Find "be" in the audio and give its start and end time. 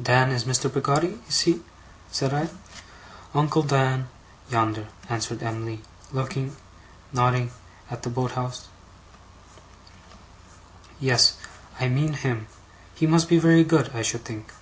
13.28-13.40